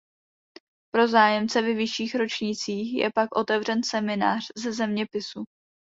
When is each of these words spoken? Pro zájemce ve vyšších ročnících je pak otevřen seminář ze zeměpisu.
Pro 0.95 1.07
zájemce 1.07 1.61
ve 1.61 1.73
vyšších 1.73 2.15
ročnících 2.15 2.93
je 2.93 3.11
pak 3.15 3.35
otevřen 3.35 3.83
seminář 3.83 4.47
ze 4.57 4.73
zeměpisu. 4.73 5.43